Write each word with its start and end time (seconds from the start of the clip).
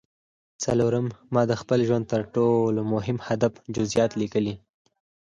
څلورم 0.63 1.07
ما 1.33 1.41
د 1.47 1.53
خپل 1.61 1.79
ژوند 1.87 2.03
د 2.05 2.09
تر 2.13 2.21
ټولو 2.35 2.81
مهم 2.93 3.17
هدف 3.27 3.53
جزييات 3.75 4.11
ليکلي. 4.21 4.55